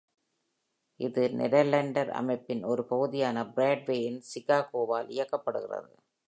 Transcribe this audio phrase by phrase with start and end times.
[0.99, 5.93] இது நெடெர்லாண்டர் அமைப்பின் ஒரு பகுதியான பிராட்வே இன் சிகாகோவால் இயக்கப்படுகிறது.